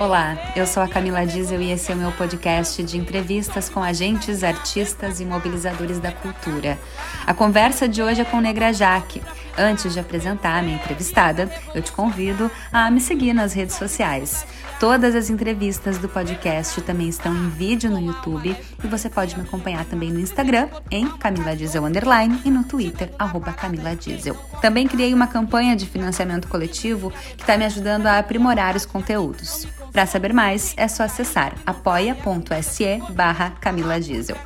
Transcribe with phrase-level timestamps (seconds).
[0.00, 3.82] Olá, eu sou a Camila Diesel e esse é o meu podcast de entrevistas com
[3.82, 6.78] agentes, artistas e mobilizadores da cultura.
[7.26, 9.20] A conversa de hoje é com Negra Jaque.
[9.58, 14.46] Antes de apresentar a minha entrevistada, eu te convido a me seguir nas redes sociais.
[14.78, 19.42] Todas as entrevistas do podcast também estão em vídeo no YouTube e você pode me
[19.42, 24.36] acompanhar também no Instagram, em Camila Diesel Underline e no Twitter, arroba Camila Diesel.
[24.62, 29.66] Também criei uma campanha de financiamento coletivo que está me ajudando a aprimorar os conteúdos.
[29.92, 34.36] Para saber mais, é só acessar apoia.se barra Camila Diesel.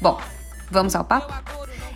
[0.00, 0.20] Bom,
[0.70, 1.34] vamos ao papo?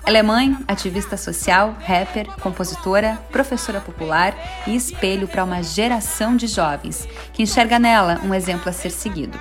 [0.06, 4.34] Ela é mãe, ativista social, rapper, compositora, professora popular
[4.66, 9.40] e espelho para uma geração de jovens que enxerga nela um exemplo a ser seguido.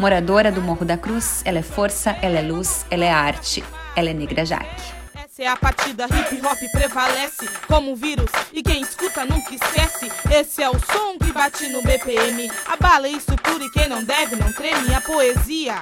[0.00, 3.62] Moradora do Morro da Cruz, ela é força, ela é luz, ela é arte.
[3.94, 4.82] Ela é negra Jaque.
[5.14, 10.10] Essa é a partida, hip hop prevalece como um vírus e quem escuta nunca esquece.
[10.28, 12.50] Esse é o som que bate no BPM.
[12.66, 14.92] Abala isso tudo e quem não deve não treme.
[14.92, 15.76] A poesia.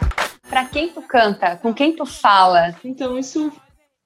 [0.51, 1.57] Para quem tu canta?
[1.57, 2.75] Com quem tu fala?
[2.85, 3.51] Então, isso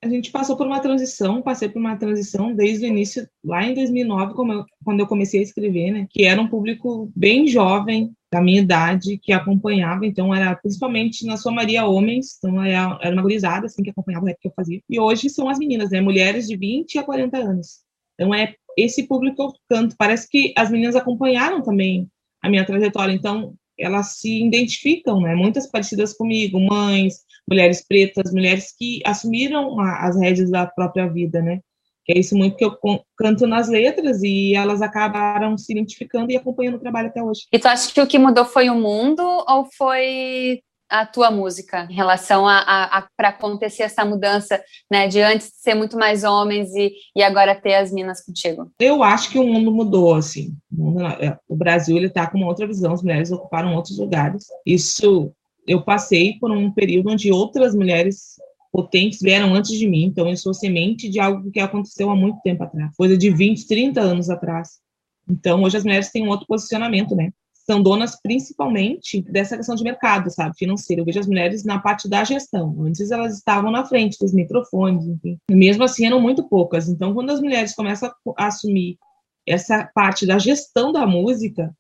[0.03, 3.73] a gente passou por uma transição, passei por uma transição desde o início, lá em
[3.73, 8.41] 2009, eu, quando eu comecei a escrever, né, que era um público bem jovem, da
[8.41, 13.23] minha idade, que acompanhava, então era principalmente, na sua maioria, homens, então era, era uma
[13.23, 16.01] gurizada, assim, que acompanhava o rap que eu fazia, e hoje são as meninas, né,
[16.01, 17.83] mulheres de 20 a 40 anos,
[18.15, 22.09] então é esse público que eu canto, parece que as meninas acompanharam também
[22.43, 28.75] a minha trajetória, então elas se identificam, né, muitas parecidas comigo, mães, mulheres pretas, mulheres
[28.77, 31.61] que assumiram a, as rédeas da própria vida, né?
[32.05, 32.77] Que é isso muito que eu
[33.17, 37.43] canto nas letras e elas acabaram se identificando e acompanhando o trabalho até hoje.
[37.53, 40.61] E tu acha que o que mudou foi o mundo ou foi
[40.93, 45.51] a tua música em relação a, a, a para acontecer essa mudança, né, de antes
[45.55, 48.71] ser muito mais homens e, e agora ter as minas contigo?
[48.79, 50.55] Eu acho que o mundo mudou, assim.
[50.71, 54.45] O, é, o Brasil ele está com uma outra visão, as mulheres ocuparam outros lugares.
[54.67, 55.33] Isso
[55.67, 58.37] eu passei por um período onde outras mulheres
[58.73, 62.41] potentes vieram antes de mim, então eu sou semente de algo que aconteceu há muito
[62.43, 64.81] tempo atrás, coisa de 20, 30 anos atrás.
[65.29, 67.31] Então, hoje as mulheres têm um outro posicionamento, né?
[67.53, 71.03] São donas principalmente dessa questão de mercado, sabe, financeiro.
[71.03, 72.75] Eu vejo as mulheres na parte da gestão.
[72.83, 75.39] Antes elas estavam na frente dos microfones, enfim.
[75.49, 76.89] Mesmo assim eram muito poucas.
[76.89, 78.99] Então, quando as mulheres começam a assumir
[79.47, 81.73] essa parte da gestão da música,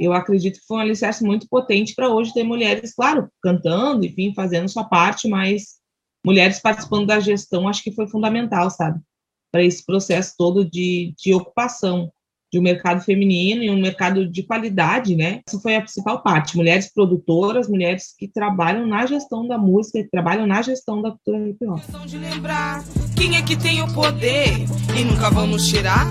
[0.00, 4.32] eu acredito que foi um alicerce muito potente para hoje ter mulheres, claro, cantando, enfim,
[4.34, 5.80] fazendo sua parte, mas
[6.24, 9.00] mulheres participando da gestão, acho que foi fundamental, sabe?
[9.52, 12.10] Para esse processo todo de, de ocupação
[12.52, 15.40] de um mercado feminino e um mercado de qualidade, né?
[15.46, 16.56] Isso foi a principal parte.
[16.56, 21.48] Mulheres produtoras, mulheres que trabalham na gestão da música, que trabalham na gestão da cultura
[21.48, 21.80] hip hop.
[23.16, 24.48] Quem é que tem o poder
[24.98, 26.06] e nunca vamos tirar,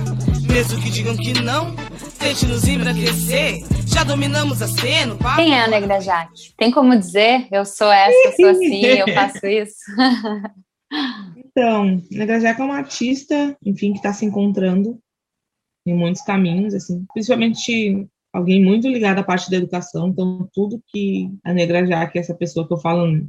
[0.50, 1.76] mesmo que digam que não,
[2.18, 3.62] tente nos embranquecer.
[3.88, 5.16] Já dominamos a cena.
[5.36, 6.54] Quem é a Negra Jaque?
[6.58, 9.78] Tem como dizer, eu sou essa, eu sou assim, eu faço isso?
[11.38, 15.00] então, Negra Jaque é uma artista, enfim, que está se encontrando
[15.86, 21.32] em muitos caminhos, assim, principalmente alguém muito ligado à parte da educação, então tudo que
[21.44, 23.28] a Negra Jaque, essa pessoa que eu falo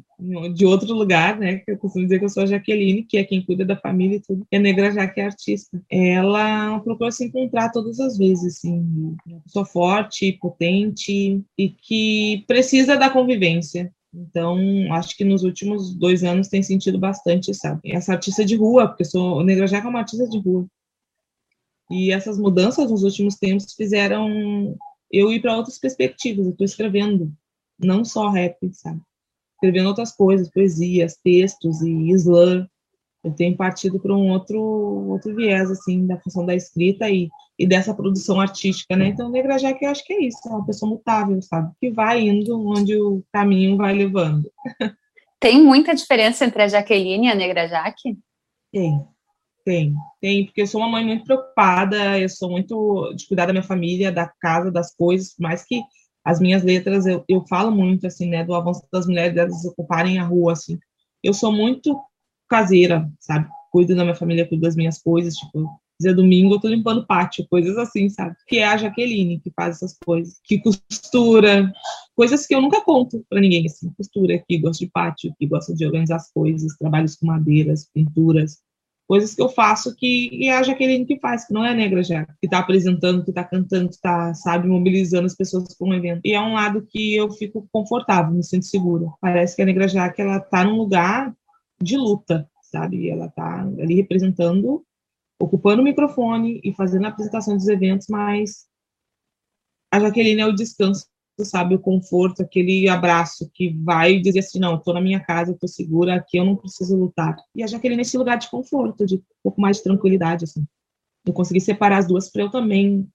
[0.54, 3.24] de outro lugar, né, que eu costumo dizer que eu sou a Jaqueline, que é
[3.24, 5.82] quem cuida da família e tudo, e a Negra Jaque é artista.
[5.90, 12.96] Ela procura se encontrar todas as vezes, assim, uma pessoa forte, potente e que precisa
[12.96, 13.90] da convivência.
[14.12, 14.58] Então,
[14.92, 17.92] acho que nos últimos dois anos tem sentido bastante, sabe?
[17.92, 20.66] Essa artista de rua, porque eu sou, Negra Jaque é uma artista de rua.
[21.90, 24.76] E essas mudanças nos últimos tempos fizeram
[25.10, 26.46] eu ir para outras perspectivas.
[26.46, 27.32] Eu estou escrevendo
[27.78, 29.00] não só rap, sabe?
[29.54, 32.68] Escrevendo outras coisas, poesias, textos e slam.
[33.22, 34.60] Eu tenho partido para um outro
[35.10, 37.28] outro viés assim da função da escrita e,
[37.58, 39.08] e dessa produção artística, né?
[39.08, 41.70] Então, Negra Jaque, eu acho que é isso, é uma pessoa mutável, sabe?
[41.78, 44.50] Que vai indo onde o caminho vai levando.
[45.38, 48.18] Tem muita diferença entre a Jaqueline e a Negra Jaque?
[48.72, 49.06] Tem,
[49.70, 53.52] tem, tem, porque eu sou uma mãe muito preocupada, eu sou muito de cuidar da
[53.52, 55.80] minha família, da casa, das coisas, mais que
[56.24, 60.18] as minhas letras, eu, eu falo muito, assim, né, do avanço das mulheres, delas ocuparem
[60.18, 60.76] a rua, assim.
[61.22, 61.96] Eu sou muito
[62.48, 63.48] caseira, sabe?
[63.70, 65.70] Cuido da minha família, cuido das minhas coisas, tipo,
[66.00, 68.34] dizer domingo eu tô limpando pátio, coisas assim, sabe?
[68.48, 71.72] Que é a Jaqueline que faz essas coisas, que costura,
[72.16, 75.72] coisas que eu nunca conto para ninguém, assim, costura, que gosta de pátio, que gosta
[75.72, 78.58] de organizar as coisas, trabalhos com madeiras, pinturas,
[79.10, 82.24] coisas que eu faço que e a Jaqueline que faz, que não é negra já,
[82.24, 86.20] que está apresentando, que está cantando, que está, sabe, mobilizando as pessoas para um evento.
[86.24, 89.08] E é um lado que eu fico confortável, me sinto segura.
[89.20, 91.34] Parece que a negra já que ela está num lugar
[91.82, 93.10] de luta, sabe?
[93.10, 94.84] Ela está ali representando,
[95.40, 98.66] ocupando o microfone e fazendo a apresentação dos eventos, mas
[99.92, 101.08] a Jaqueline é o descanso
[101.44, 105.68] sabe, o conforto, aquele abraço que vai dizer assim, não, tô na minha casa, tô
[105.68, 107.36] segura, aqui eu não preciso lutar.
[107.54, 110.64] E a Jaqueline nesse lugar de conforto, de um pouco mais de tranquilidade, assim.
[111.26, 113.08] Eu consegui separar as duas para eu também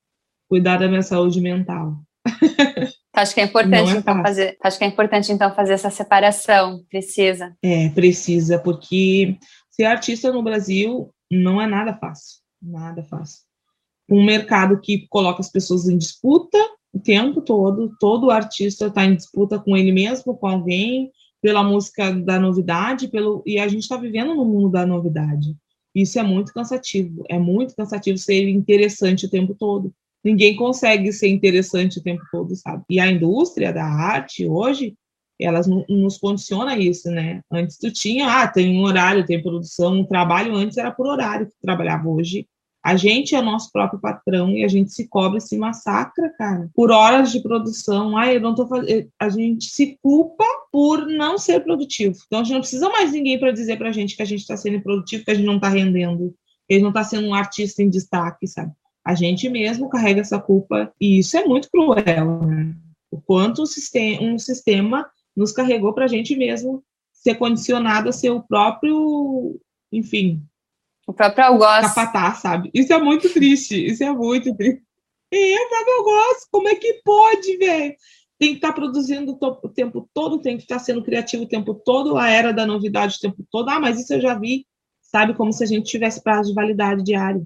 [0.48, 1.98] cuidar da minha saúde mental.
[3.14, 4.58] Acho que é importante é então fazer.
[4.62, 6.84] Acho que é importante então fazer essa separação.
[6.90, 7.56] Precisa.
[7.64, 9.38] É, precisa, porque
[9.70, 13.42] ser artista no Brasil não é nada fácil, nada fácil.
[14.10, 16.58] Um mercado que coloca as pessoas em disputa
[16.96, 21.12] o tempo todo, todo artista está em disputa com ele mesmo, com alguém,
[21.42, 25.58] pela música da novidade, pelo e a gente está vivendo no mundo da novidade.
[25.94, 29.94] Isso é muito cansativo, é muito cansativo ser interessante o tempo todo.
[30.24, 32.86] Ninguém consegue ser interessante o tempo todo, sabe?
[32.90, 34.96] E a indústria da arte hoje,
[35.38, 37.42] elas nos condiciona isso, né?
[37.52, 41.48] Antes tu tinha, ah, tem um horário, tem produção, o trabalho antes era por horário
[41.48, 42.48] que tu trabalhava hoje.
[42.86, 46.92] A gente é nosso próprio patrão e a gente se cobra, se massacra, cara, por
[46.92, 48.16] horas de produção.
[48.16, 49.10] Ah, eu não tô fazendo.
[49.20, 52.16] A gente se culpa por não ser produtivo.
[52.28, 54.56] Então a gente não precisa mais ninguém para dizer pra gente que a gente está
[54.56, 56.36] sendo produtivo, que a gente não está rendendo,
[56.68, 58.72] que a gente não está sendo um artista em destaque, sabe?
[59.04, 62.76] A gente mesmo carrega essa culpa e isso é muito cruel, né?
[63.10, 68.12] O quanto um sistema, um sistema nos carregou para a gente mesmo ser condicionado a
[68.12, 69.60] ser o próprio,
[69.92, 70.44] enfim,
[71.08, 71.94] o próprio algoz.
[71.94, 72.70] Capataz, sabe?
[72.74, 73.76] Isso é muito triste.
[73.86, 74.84] Isso é muito triste.
[75.32, 77.96] E o próprio algoz, como é que pode, velho?
[78.38, 81.48] Tem que estar tá produzindo o tempo todo, tem que estar tá sendo criativo o
[81.48, 83.70] tempo todo, a era da novidade o tempo todo.
[83.70, 84.66] Ah, mas isso eu já vi,
[85.02, 85.34] sabe?
[85.34, 87.46] Como se a gente tivesse prazo de validade diário.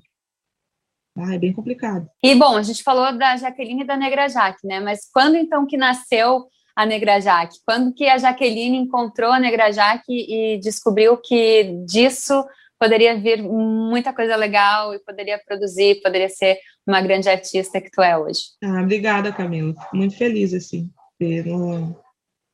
[1.18, 2.08] Ah, é bem complicado.
[2.24, 4.80] E, bom, a gente falou da Jaqueline e da Negra Jaque, né?
[4.80, 6.46] Mas quando, então, que nasceu
[6.76, 7.58] a Negra Jaque?
[7.66, 12.46] Quando que a Jaqueline encontrou a Negra Jaque e descobriu que disso
[12.80, 18.02] poderia vir muita coisa legal e poderia produzir, poderia ser uma grande artista que tu
[18.02, 18.42] é hoje.
[18.64, 19.76] Ah, obrigada, Camila.
[19.94, 21.96] Muito feliz, assim, pelo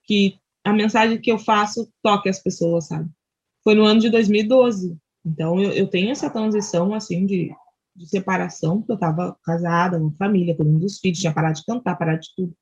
[0.04, 3.10] que a mensagem que eu faço toque as pessoas, sabe?
[3.64, 4.98] Foi no ano de 2012.
[5.24, 7.52] Então, eu, eu tenho essa transição, assim, de,
[7.96, 11.66] de separação, porque eu estava casada, com família, com um dos filhos, tinha parado de
[11.66, 12.56] cantar, parado de tudo.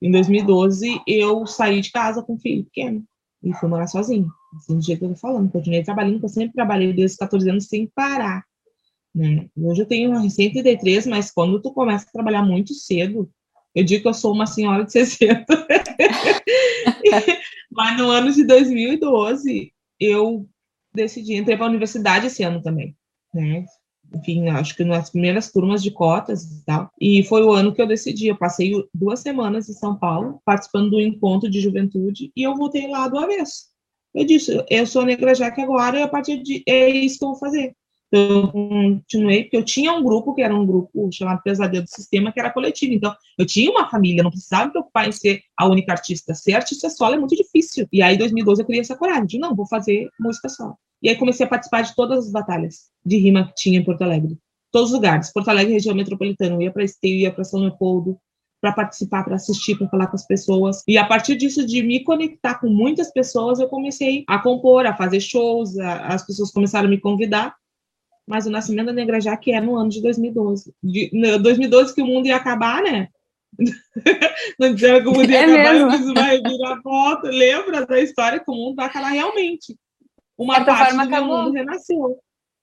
[0.00, 3.04] Em 2012, eu saí de casa com um filho pequeno
[3.42, 4.28] e fui morar sozinha.
[4.56, 7.16] Assim, do jeito que eu tô falando, continuei trabalhando, porque eu sempre trabalhei desde os
[7.16, 8.44] 14 anos sem parar.
[9.14, 9.48] Né?
[9.56, 13.30] Hoje eu tenho 133, mas quando tu começa a trabalhar muito cedo,
[13.74, 15.44] eu digo que eu sou uma senhora de 60.
[17.70, 20.48] mas no ano de 2012, eu
[20.94, 22.96] decidi, entrei para a universidade esse ano também,
[23.34, 23.64] né?
[24.14, 26.90] Enfim, acho que nas primeiras turmas de cotas e tal.
[26.98, 28.28] E foi o ano que eu decidi.
[28.28, 32.88] Eu passei duas semanas em São Paulo, participando do encontro de juventude, e eu voltei
[32.88, 33.66] lá do avesso.
[34.14, 37.30] Eu disse, eu sou negra Jaque agora e a partir de é isso que eu
[37.30, 37.74] vou fazer.
[38.10, 42.32] Eu continuei, porque eu tinha um grupo, que era um grupo chamado Pesadelo do Sistema,
[42.32, 42.94] que era coletivo.
[42.94, 46.34] Então, eu tinha uma família, não precisava me preocupar em ser a única artista.
[46.34, 47.86] Ser artista solo é muito difícil.
[47.92, 50.78] E aí, em 2012, eu criei essa coragem de, não, vou fazer música solo.
[51.02, 54.02] E aí, comecei a participar de todas as batalhas de rima que tinha em Porto
[54.02, 54.38] Alegre.
[54.72, 55.30] Todos os lugares.
[55.30, 56.54] Porto Alegre, região metropolitana.
[56.54, 58.18] Eu ia para Esteio, ia para São Leopoldo,
[58.60, 60.82] para participar, para assistir, para falar com as pessoas.
[60.86, 64.96] E a partir disso, de me conectar com muitas pessoas, eu comecei a compor, a
[64.96, 67.54] fazer shows, a, as pessoas começaram a me convidar.
[68.26, 70.74] Mas o nascimento da Negra Jaque é no ano de 2012.
[70.82, 73.08] De, 2012 que o mundo ia acabar, né?
[74.60, 76.14] Não disseram que o mundo ia é acabar, mesmo.
[76.14, 77.28] vai virar volta.
[77.28, 79.76] Lembra da história que o mundo vai acabar realmente.
[80.36, 81.44] Uma parte do acabou.
[81.44, 82.18] mundo renasceu.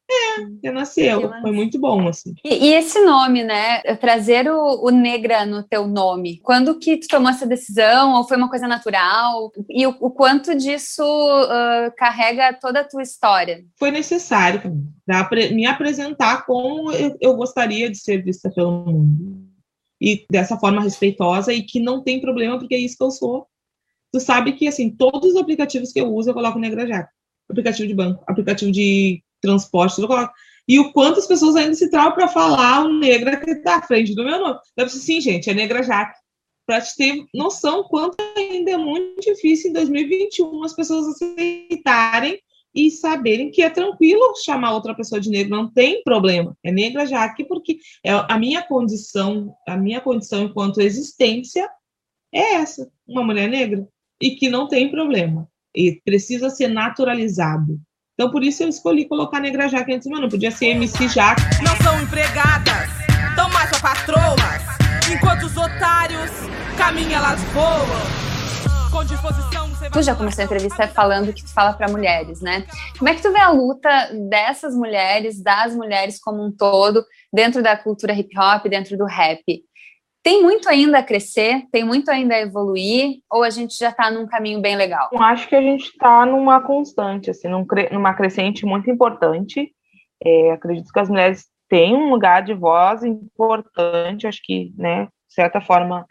[0.09, 1.31] É, renasceu.
[1.41, 2.35] Foi muito bom, assim.
[2.43, 3.81] E, e, esse nome, né?
[3.95, 6.39] Trazer o, o, Negra no teu nome.
[6.43, 8.13] Quando que tu tomou essa decisão?
[8.13, 9.51] Ou foi uma coisa natural?
[9.67, 13.65] E o, o quanto disso uh, carrega toda a tua história?
[13.79, 14.61] Foi necessário
[15.05, 19.43] para me apresentar como eu, eu gostaria de ser vista pelo mundo.
[19.99, 23.47] E dessa forma respeitosa e que não tem problema, porque é isso que eu sou.
[24.13, 27.09] Tu sabe que, assim, todos os aplicativos que eu uso, eu coloco Negra Jaca.
[27.49, 30.33] Aplicativo de banco, aplicativo de transporte, tudo coloco.
[30.67, 33.81] E o quanto as pessoas ainda se travam para falar o negra que está à
[33.81, 34.59] frente do meu nome.
[34.75, 36.17] Eu disse, sim, gente, é negra Jaque.
[36.65, 42.39] Para te ter noção quanto ainda é muito difícil em 2021 as pessoas aceitarem
[42.73, 46.57] e saberem que é tranquilo chamar outra pessoa de negra, não tem problema.
[46.63, 51.69] É negra Jaque porque é a minha condição, a minha condição enquanto existência
[52.33, 53.87] é essa, uma mulher negra
[54.21, 57.79] e que não tem problema e precisa ser naturalizado.
[58.17, 61.41] Então, por isso eu escolhi colocar Negra Jaque antes, mano, podia ser MC Jaque.
[61.61, 62.89] Não são empregadas,
[63.35, 64.61] tão mais a patroas,
[65.13, 66.31] enquanto os otários
[66.77, 67.85] caminham, elas voam.
[68.89, 72.65] Com disposição, você Tu já começou a entrevista falando que tu fala para mulheres, né?
[72.97, 73.89] Como é que tu vê a luta
[74.29, 77.03] dessas mulheres, das mulheres como um todo,
[77.33, 79.43] dentro da cultura hip hop, dentro do rap?
[80.25, 84.09] Tem muito ainda a crescer, tem muito ainda a evoluir, ou a gente já está
[84.09, 85.07] num caminho bem legal?
[85.13, 89.71] Eu acho que a gente está numa constante, assim, num, numa crescente muito importante.
[90.25, 95.35] É, acredito que as mulheres têm um lugar de voz importante, acho que, né, de
[95.35, 96.03] certa forma,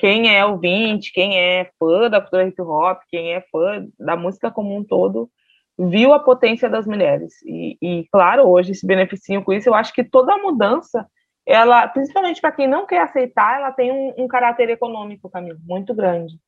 [0.00, 4.50] quem é ouvinte, quem é fã da cultura hip hop, quem é fã da música
[4.50, 5.30] como um todo,
[5.78, 7.34] viu a potência das mulheres.
[7.46, 9.68] E, e claro, hoje se beneficiam com isso.
[9.68, 11.06] Eu acho que toda mudança,
[11.50, 15.92] ela, principalmente para quem não quer aceitar, ela tem um, um caráter econômico, Camilo, muito
[15.92, 16.38] grande.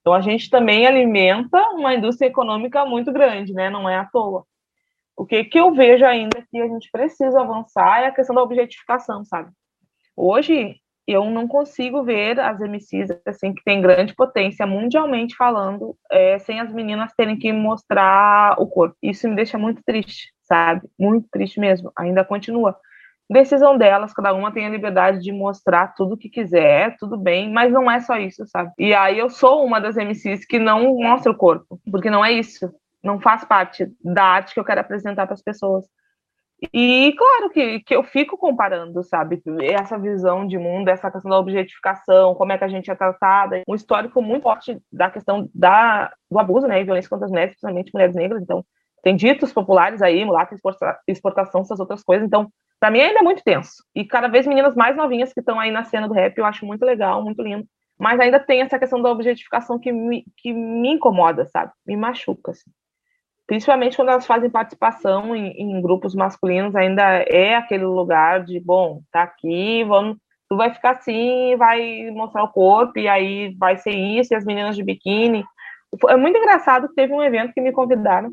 [0.00, 3.68] Então a gente também alimenta uma indústria econômica muito grande, né?
[3.68, 4.44] Não é à toa.
[5.16, 8.42] O que, que eu vejo ainda que a gente precisa avançar é a questão da
[8.42, 9.50] objetificação, sabe?
[10.16, 16.38] Hoje eu não consigo ver as MCs assim que tem grande potência mundialmente falando é,
[16.38, 18.96] sem as meninas terem que mostrar o corpo.
[19.02, 20.88] Isso me deixa muito triste, sabe?
[20.98, 21.90] Muito triste mesmo.
[21.98, 22.76] Ainda continua.
[23.30, 27.72] Decisão delas, cada uma tem a liberdade de mostrar tudo que quiser, tudo bem, mas
[27.72, 28.70] não é só isso, sabe?
[28.78, 32.32] E aí eu sou uma das MCs que não mostra o corpo, porque não é
[32.32, 32.70] isso,
[33.02, 35.86] não faz parte da arte que eu quero apresentar para as pessoas.
[36.72, 41.38] E claro que, que eu fico comparando, sabe, essa visão de mundo, essa questão da
[41.38, 46.12] objetificação, como é que a gente é tratada, um histórico muito forte da questão da,
[46.30, 48.64] do abuso, né, e violência contra as mulheres, principalmente mulheres negras, então
[49.02, 50.56] tem ditos populares aí, mulata,
[51.06, 52.50] exportação, essas outras coisas, então
[52.84, 53.82] para mim ainda é muito tenso.
[53.94, 56.66] E cada vez meninas mais novinhas que estão aí na cena do rap, eu acho
[56.66, 57.66] muito legal, muito lindo,
[57.98, 62.50] mas ainda tem essa questão da objetificação que me, que me incomoda, sabe, me machuca,
[62.50, 62.70] assim
[63.46, 69.02] principalmente quando elas fazem participação em, em, grupos masculinos, ainda é aquele lugar de, bom,
[69.10, 70.16] tá aqui, vamos,
[70.48, 74.44] tu vai ficar assim, vai mostrar o corpo, e aí vai ser isso, e as
[74.44, 75.44] meninas de biquíni.
[76.08, 78.30] É muito engraçado que teve um evento que me convidaram,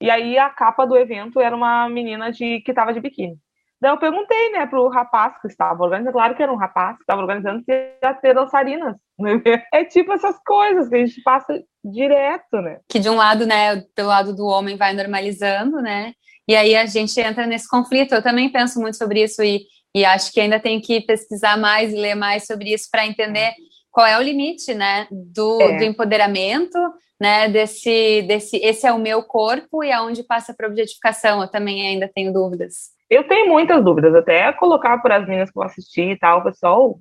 [0.00, 3.38] e aí a capa do evento era uma menina de que estava de biquíni.
[3.80, 7.02] Daí eu perguntei, né, pro rapaz que estava organizando, claro que era um rapaz que
[7.02, 8.96] estava organizando, se ia ter dançarinas.
[9.18, 9.40] Né?
[9.72, 12.78] É tipo essas coisas que a gente passa direto, né?
[12.88, 16.12] Que de um lado, né, pelo lado do homem vai normalizando, né?
[16.48, 18.14] E aí a gente entra nesse conflito.
[18.14, 19.62] Eu também penso muito sobre isso e,
[19.94, 23.52] e acho que ainda tem que pesquisar mais e ler mais sobre isso para entender
[23.90, 25.76] qual é o limite, né, do, é.
[25.76, 26.78] do empoderamento,
[27.20, 31.40] né, desse, desse, esse é o meu corpo e aonde passa para objetificação.
[31.40, 32.94] Eu também ainda tenho dúvidas.
[33.14, 36.98] Eu tenho muitas dúvidas, até colocar para as meninas que eu assisti e tal, pessoal,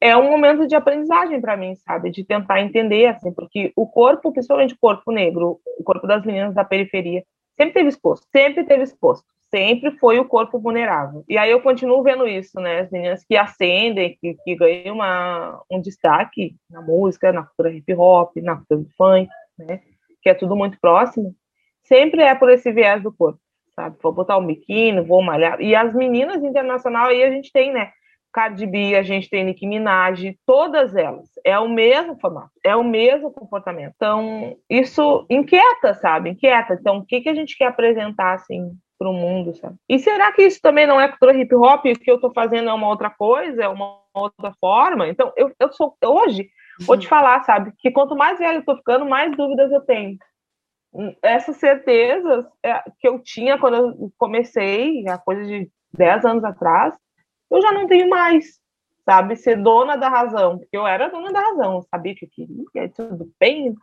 [0.00, 2.10] é um momento de aprendizagem para mim, sabe?
[2.10, 6.54] De tentar entender, assim, porque o corpo, principalmente o corpo negro, o corpo das meninas
[6.54, 7.24] da periferia,
[7.56, 11.24] sempre teve exposto, sempre teve exposto, sempre foi o corpo vulnerável.
[11.28, 12.82] E aí eu continuo vendo isso, né?
[12.82, 17.94] As meninas que ascendem, que, que ganham uma, um destaque na música, na cultura hip
[17.94, 19.80] hop, na cultura do funk, né?
[20.22, 21.34] Que é tudo muito próximo,
[21.82, 23.40] sempre é por esse viés do corpo,
[23.78, 23.96] sabe?
[24.02, 25.60] Vou botar um biquíni, vou malhar.
[25.60, 27.92] E as meninas internacional aí a gente tem, né?
[28.32, 31.28] Cardi B, a gente tem Nicki Minaj, todas elas.
[31.44, 33.92] É o mesmo formato, é o mesmo comportamento.
[33.94, 36.30] Então, isso inquieta, sabe?
[36.30, 36.74] Inquieta.
[36.74, 39.76] Então, o que, que a gente quer apresentar, assim, para o mundo, sabe?
[39.88, 41.86] E será que isso também não é cultura hip hop?
[41.86, 45.08] O que eu estou fazendo é uma outra coisa, é uma outra forma?
[45.08, 45.96] Então, eu, eu sou.
[46.04, 46.48] Hoje,
[46.80, 47.72] vou te falar, sabe?
[47.78, 50.18] Que quanto mais velho eu tô ficando, mais dúvidas eu tenho.
[51.22, 56.94] Essas certezas é, que eu tinha quando eu comecei, há coisa de 10 anos atrás,
[57.50, 58.58] eu já não tenho mais,
[59.04, 59.36] sabe?
[59.36, 63.30] Ser dona da razão, porque eu era dona da razão, sabia que eu queria, tudo
[63.38, 63.74] bem.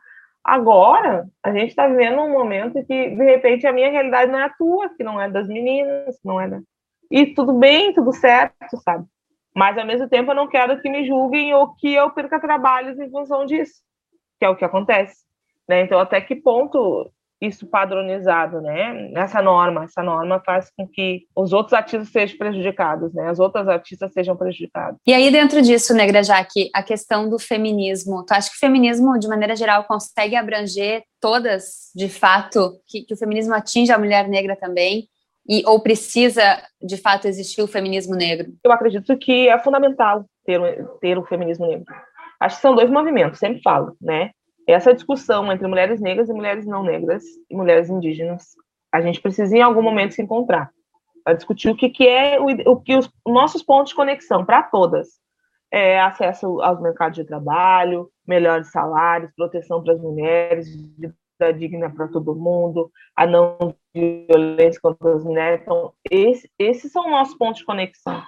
[0.43, 4.43] Agora, a gente está vivendo um momento que, de repente, a minha realidade não é
[4.43, 6.62] a tua, que não é das meninas, não é da...
[7.09, 9.05] E tudo bem, tudo certo, sabe?
[9.55, 13.00] Mas, ao mesmo tempo, eu não quero que me julguem ou que eu perca trabalhos
[13.00, 13.81] em função disso,
[14.38, 15.25] que é o que acontece.
[15.67, 15.81] Né?
[15.81, 19.12] Então, até que ponto isso padronizado, né?
[19.15, 23.29] Essa norma, essa norma faz com que os outros artistas sejam prejudicados, né?
[23.29, 24.98] As outras artistas sejam prejudicadas.
[25.05, 29.19] E aí dentro disso, Negra Jaque, a questão do feminismo, tu acha que o feminismo
[29.19, 34.27] de maneira geral consegue abranger todas, de fato, que, que o feminismo atinge a mulher
[34.27, 35.07] negra também?
[35.48, 38.51] E, ou precisa, de fato, existir o feminismo negro?
[38.63, 40.60] Eu acredito que é fundamental ter,
[41.00, 41.86] ter o feminismo negro.
[42.39, 44.31] Acho que são dois movimentos, sempre falo, né?
[44.67, 48.55] Essa discussão entre mulheres negras e mulheres não negras e mulheres indígenas,
[48.91, 50.72] a gente precisa em algum momento se encontrar
[51.25, 54.62] para discutir o que, que é o, o que os nossos pontos de conexão para
[54.62, 55.07] todas.
[55.72, 62.07] É, acesso aos mercados de trabalho, melhores salários, proteção para as mulheres, vida digna para
[62.07, 65.62] todo mundo, a não violência contra as mulheres.
[65.63, 68.22] Então, esse, esses são nossos pontos de conexão.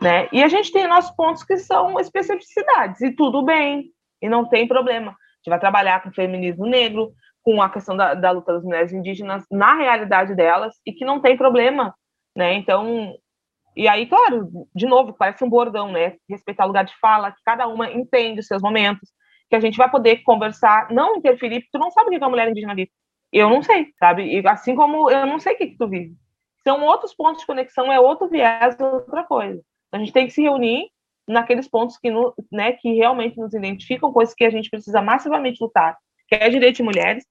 [0.00, 0.28] Né?
[0.30, 4.68] E a gente tem nossos pontos que são especificidades, e tudo bem, e não tem
[4.68, 8.64] problema gente vai trabalhar com o feminismo negro, com a questão da, da luta das
[8.64, 11.94] mulheres indígenas na realidade delas e que não tem problema,
[12.34, 12.54] né?
[12.54, 13.14] Então,
[13.76, 16.16] E aí, claro, de novo, parece um bordão, né?
[16.28, 19.10] Respeitar o lugar de fala, que cada uma entende os seus momentos,
[19.50, 22.28] que a gente vai poder conversar, não interferir, porque tu não sabe o que a
[22.28, 22.90] mulher indígena vive.
[23.32, 24.22] Eu não sei, sabe?
[24.24, 26.14] E assim como eu não sei o que, que tu vive.
[26.62, 29.60] São outros pontos de conexão, é outro viés, outra coisa.
[29.92, 30.88] A gente tem que se reunir
[31.26, 35.62] naqueles pontos que, no, né, que realmente nos identificam, coisas que a gente precisa massivamente
[35.62, 35.96] lutar,
[36.28, 37.24] que é direito de mulheres,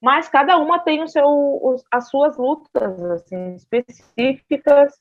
[0.00, 4.92] mas cada uma tem o seu, os, as suas lutas assim, específicas.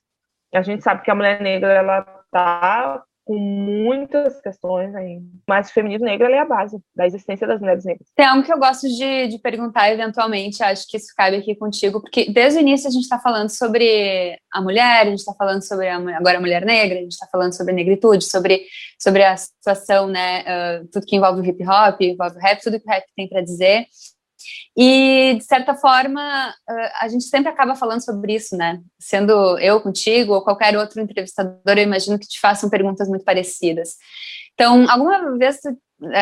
[0.53, 5.22] A gente sabe que a mulher negra ela está com muitas questões aí.
[5.48, 8.08] Mas o feminismo negro é a base da existência das mulheres negras.
[8.15, 12.01] Tem algo que eu gosto de, de perguntar eventualmente, acho que isso cabe aqui contigo,
[12.01, 15.65] porque desde o início a gente está falando sobre a mulher, a gente está falando
[15.65, 18.65] sobre a, agora a mulher negra, a gente está falando sobre a negritude, sobre,
[19.00, 22.80] sobre a situação, né, uh, tudo que envolve o hip hop, envolve o rap, tudo
[22.80, 23.86] que o rap tem para dizer.
[24.75, 26.53] E, de certa forma,
[27.00, 28.79] a gente sempre acaba falando sobre isso, né?
[29.00, 33.95] Sendo eu contigo ou qualquer outro entrevistador, eu imagino que te façam perguntas muito parecidas.
[34.53, 35.59] Então, alguma vez,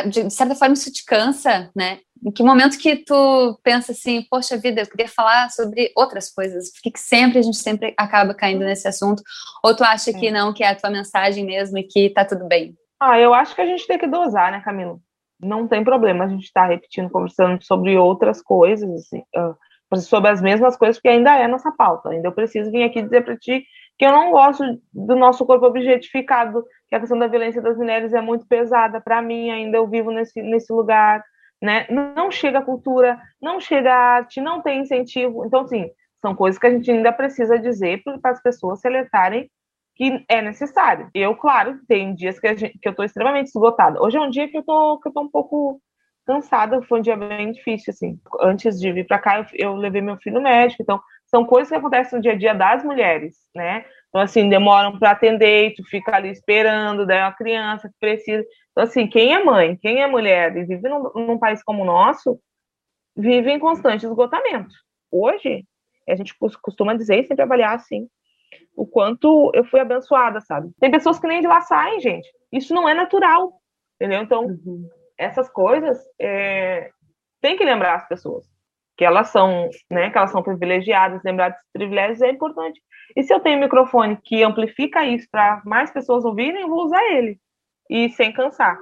[0.09, 1.99] de certa forma, isso te cansa, né?
[2.23, 6.71] Em que momento que tu pensa assim, poxa vida, eu queria falar sobre outras coisas,
[6.71, 9.23] por que sempre a gente sempre acaba caindo nesse assunto?
[9.63, 10.31] Ou tu acha que é.
[10.31, 12.75] não, que é a tua mensagem mesmo e que tá tudo bem?
[12.99, 15.01] Ah, eu acho que a gente tem que dosar, né, Camilo?
[15.43, 20.29] Não tem problema a gente estar tá repetindo, conversando sobre outras coisas, assim, uh, sobre
[20.29, 22.09] as mesmas coisas, porque ainda é nossa pauta.
[22.09, 23.65] Ainda eu preciso vir aqui dizer para ti
[23.97, 28.13] que eu não gosto do nosso corpo objetificado, que a questão da violência das mulheres
[28.13, 31.23] é muito pesada para mim, ainda eu vivo nesse, nesse lugar,
[31.61, 31.85] né?
[31.89, 35.45] Não chega a cultura, não chega a arte, não tem incentivo.
[35.45, 35.89] Então, sim,
[36.21, 39.49] são coisas que a gente ainda precisa dizer para as pessoas se alertarem
[39.95, 41.09] que é necessário.
[41.13, 44.01] Eu, claro, tem dias que, gente, que eu estou extremamente esgotada.
[44.01, 45.81] Hoje é um dia que eu tô, que eu tô um pouco
[46.25, 48.19] cansada, foi um dia bem difícil, assim.
[48.39, 51.69] Antes de vir para cá, eu, eu, levei meu filho no médico, então são coisas
[51.69, 53.85] que acontecem no dia a dia das mulheres, né?
[54.09, 58.45] Então, assim, demoram para atender tu fica ali esperando, daí é uma criança que precisa.
[58.71, 61.85] Então, assim, quem é mãe, quem é mulher e vive num, num país como o
[61.85, 62.39] nosso,
[63.15, 64.73] vive em constante esgotamento.
[65.09, 65.65] Hoje,
[66.07, 68.07] a gente costuma dizer e sempre avaliar assim,
[68.75, 70.71] o quanto eu fui abençoada, sabe?
[70.79, 72.27] Tem pessoas que nem de lá saem, gente.
[72.51, 73.53] Isso não é natural,
[73.95, 74.21] entendeu?
[74.21, 74.89] Então, uhum.
[75.17, 76.89] essas coisas é,
[77.41, 78.45] tem que lembrar as pessoas
[78.97, 82.79] que elas são, né, que elas são privilegiadas, lembrar desses privilégios é importante.
[83.15, 86.85] E se eu tenho um microfone que amplifica isso para mais pessoas ouvirem, eu vou
[86.85, 87.39] usar ele
[87.89, 88.77] e sem cansar.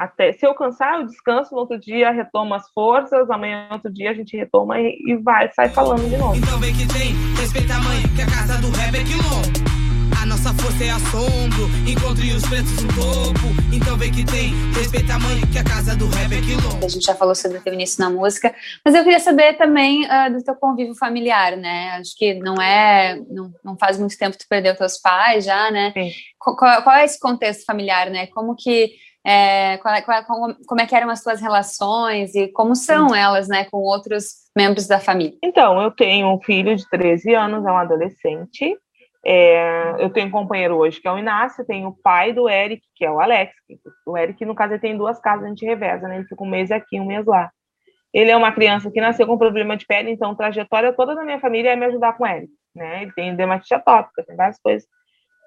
[0.00, 4.10] Até se eu cansar, eu descanso, no outro dia retomo as forças, amanhã outro dia
[4.10, 6.34] a gente retoma e, e vai, sai falando de novo.
[6.34, 9.60] Então vem que tem, respeita a mãe, que a casa do rap é quilombo.
[10.18, 13.46] A nossa força é assombro, encontre os pretos no topo.
[13.70, 16.86] Então vem que tem, respeita a mãe, que a casa do rap é quilombo.
[16.86, 20.06] A gente já falou sobre o teu início na música, mas eu queria saber também
[20.06, 21.90] uh, do teu convívio familiar, né?
[22.00, 25.70] Acho que não é, não, não faz muito tempo que tu perdeu teus pais já,
[25.70, 25.92] né?
[26.38, 28.26] Qual, qual, é esse contexto familiar, né?
[28.28, 28.92] Como que
[29.26, 33.48] é, qual, qual, é, como é que eram as suas relações e como são elas,
[33.48, 35.36] né, com outros membros da família?
[35.42, 38.76] Então, eu tenho um filho de 13 anos, é um adolescente.
[39.24, 42.82] É, eu tenho um companheiro hoje que é o Inácio, tenho o pai do Eric,
[42.96, 43.52] que é o Alex.
[44.06, 46.16] O Eric, no caso, ele tem duas casas, a gente reveza, né?
[46.16, 47.50] Ele fica um mês aqui, um mês lá.
[48.14, 51.22] Ele é uma criança que nasceu com problema de pele, então a trajetória toda da
[51.22, 53.02] minha família é me ajudar com ele, né?
[53.02, 54.88] Ele tem dermatite atópica, tem várias coisas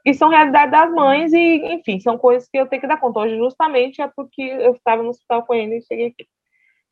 [0.06, 3.20] e são realidade das mães e, enfim, são coisas que eu tenho que dar conta.
[3.20, 6.28] Hoje, justamente, é porque eu estava no hospital com ele e cheguei aqui.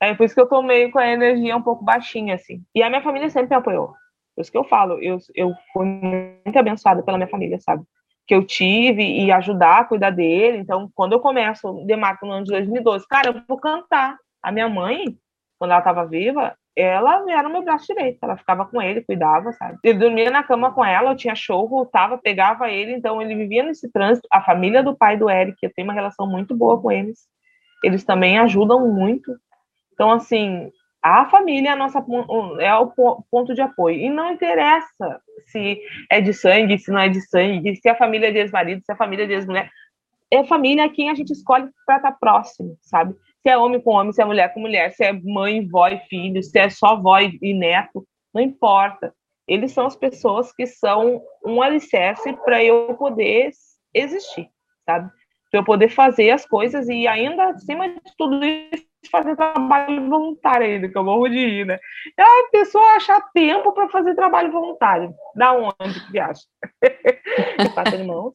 [0.02, 2.64] É por isso que eu tô meio com a energia um pouco baixinha, assim.
[2.74, 3.94] E a minha família sempre me apoiou.
[4.36, 7.84] Por isso que eu falo, eu, eu fui muito abençoada pela minha família, sabe?
[8.26, 10.58] Que eu tive e ajudar a cuidar dele.
[10.58, 14.18] Então, quando eu começo Demarco no ano de 2012, cara, eu vou cantar.
[14.42, 15.06] A minha mãe,
[15.60, 19.52] quando ela estava viva, ela era o meu braço direito, ela ficava com ele, cuidava,
[19.54, 19.78] sabe?
[19.84, 23.64] Ele dormia na cama com ela, eu tinha show, voltava, pegava ele, então ele vivia
[23.64, 24.28] nesse trânsito.
[24.32, 27.28] A família do pai do Eric, eu tenho uma relação muito boa com eles.
[27.84, 29.36] Eles também ajudam muito.
[29.94, 32.04] Então, assim, a família é, a nossa,
[32.60, 32.88] é o
[33.30, 33.98] ponto de apoio.
[33.98, 38.28] E não interessa se é de sangue, se não é de sangue, se a família
[38.28, 39.70] é de ex-marido, se a família é de ex-mulher.
[40.32, 43.16] É a família quem a gente escolhe para estar próximo, sabe?
[43.42, 45.98] Se é homem com homem, se é mulher com mulher, se é mãe, vó e
[46.10, 49.14] filho, se é só vó e neto, não importa.
[49.48, 53.52] Eles são as pessoas que são um alicerce para eu poder
[53.94, 54.50] existir,
[54.86, 55.10] sabe?
[55.50, 60.68] Para eu poder fazer as coisas e ainda acima de tudo isso fazer trabalho voluntário
[60.68, 61.80] ainda, que eu morro de rir, né?
[62.18, 65.14] E a pessoa achar tempo para fazer trabalho voluntário.
[65.36, 66.44] Da onde que acha?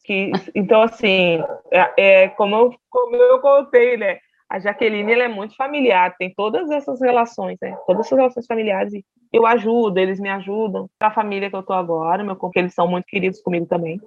[0.03, 1.41] Que, então, assim,
[1.71, 4.19] é, é, como, eu, como eu contei, né?
[4.49, 7.75] A Jaqueline ela é muito familiar, tem todas essas relações, né?
[7.85, 8.93] Todas essas relações familiares.
[9.31, 10.89] Eu ajudo, eles me ajudam.
[11.01, 13.99] A família que eu tô agora, meu, porque eles são muito queridos comigo também.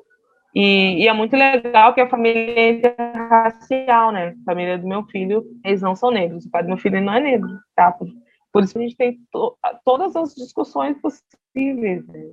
[0.54, 4.34] E, e, é muito legal que a família é interracial, né?
[4.42, 6.46] A família do meu filho, eles não são negros.
[6.46, 7.92] O pai do meu filho não é negro, tá?
[7.92, 8.08] Por,
[8.52, 12.30] por isso a gente tem to, todas as discussões possíveis, né?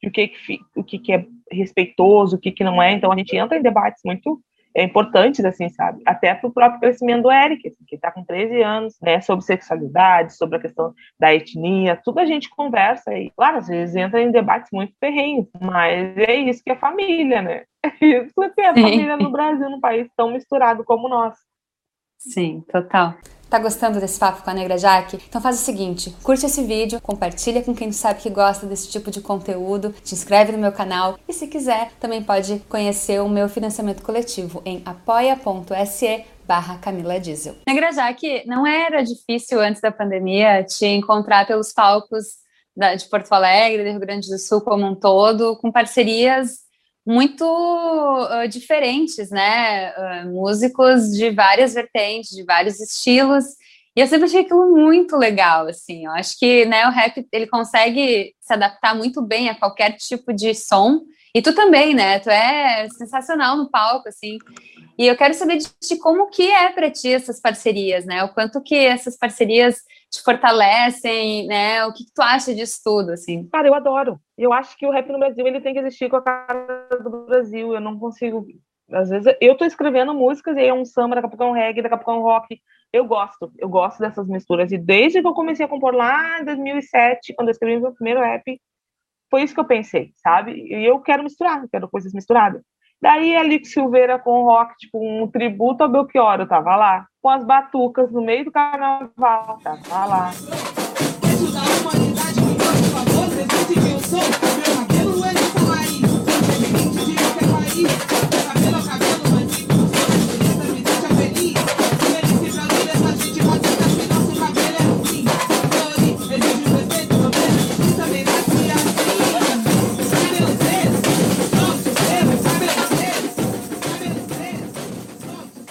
[0.00, 2.92] De o que, que, o que, que é respeitoso, o que, que não é.
[2.92, 4.40] Então a gente entra em debates muito
[4.74, 6.02] é, importantes, assim, sabe?
[6.04, 9.20] Até para o próprio crescimento do Eric, assim, que está com 13 anos, né?
[9.20, 13.94] Sobre sexualidade, sobre a questão da etnia, tudo a gente conversa e, claro, às vezes
[13.94, 17.64] entra em debates muito ferrenhos, mas é isso que é família, né?
[18.00, 21.38] É isso que é família no Brasil, num país tão misturado como o nosso.
[22.32, 23.14] Sim, total.
[23.50, 25.20] Tá gostando desse papo com a Negra Jaque?
[25.28, 29.10] Então faz o seguinte, curte esse vídeo, compartilha com quem sabe que gosta desse tipo
[29.10, 33.48] de conteúdo, te inscreve no meu canal e se quiser também pode conhecer o meu
[33.48, 37.54] financiamento coletivo em apoia.se barra Camila Diesel.
[37.66, 42.24] Negra Jaque, não era difícil antes da pandemia te encontrar pelos palcos
[42.76, 46.63] de Porto Alegre, do Rio Grande do Sul como um todo, com parcerias
[47.06, 49.92] muito uh, diferentes, né?
[49.92, 53.44] Uh, músicos de várias vertentes, de vários estilos.
[53.96, 56.06] E eu sempre achei aquilo muito legal, assim.
[56.06, 60.32] Eu acho que né, o rap ele consegue se adaptar muito bem a qualquer tipo
[60.32, 61.02] de som.
[61.34, 62.18] E tu também, né?
[62.18, 64.38] Tu é sensacional no palco, assim.
[64.96, 68.22] E eu quero saber de, de como que é para ti essas parcerias, né?
[68.22, 71.84] O quanto que essas parcerias te fortalecem, né?
[71.86, 73.48] O que, que, tu acha disso tudo, assim?
[73.48, 74.20] Cara, eu adoro.
[74.38, 77.26] Eu acho que o rap no Brasil, ele tem que existir com a cara do
[77.26, 77.74] Brasil.
[77.74, 78.46] Eu não consigo...
[78.92, 81.46] Às vezes, eu tô escrevendo músicas e aí é um samba, daqui a pouco é
[81.46, 82.60] um reggae, daqui a pouco é um rock.
[82.92, 83.50] Eu gosto.
[83.58, 84.70] Eu gosto dessas misturas.
[84.70, 88.20] E desde que eu comecei a compor lá em 2007, quando eu escrevi meu primeiro
[88.20, 88.60] rap,
[89.30, 90.52] foi isso que eu pensei, sabe?
[90.52, 92.62] E eu quero misturar, eu quero coisas misturadas.
[93.02, 97.06] Daí Alex Silveira com rock, tipo um tributo ao Belchior, eu tava lá.
[97.20, 100.30] Com as batucas no meio do carnaval, tava lá.
[101.52, 104.53] Da humanidade, por favor.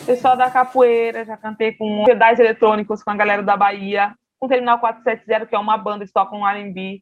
[0.03, 4.49] Pessoal da capoeira, já cantei com pedais eletrônicos com a galera da Bahia, com o
[4.49, 7.01] Terminal 470, que é uma banda, eles tocam R&B.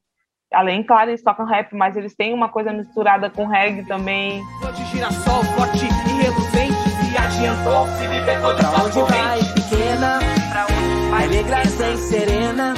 [0.53, 4.41] Além, claro, eles tocam rap, mas eles têm uma coisa misturada com reggae também.
[4.75, 10.19] De girassol, forte e reluzente, viajando, se libertou de pra onde vai, pequena,
[10.51, 12.73] pra onde vai, negra sem serena.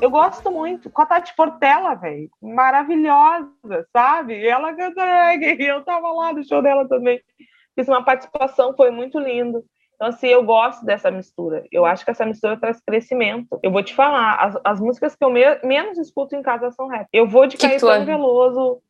[0.00, 0.90] Eu gosto muito.
[0.90, 2.28] Com a Tati Portela, velho.
[2.40, 4.46] Maravilhosa, sabe?
[4.46, 5.56] Ela canta reggae.
[5.58, 7.18] E eu tava lá no show dela também
[7.76, 9.62] fiz uma participação, foi muito lindo.
[9.94, 11.64] Então, assim, eu gosto dessa mistura.
[11.70, 13.58] Eu acho que essa mistura traz crescimento.
[13.62, 16.88] Eu vou te falar, as, as músicas que eu me, menos escuto em casa são
[16.88, 17.06] rap.
[17.12, 18.06] Eu vou de que Caetano tu...
[18.06, 18.82] Veloso,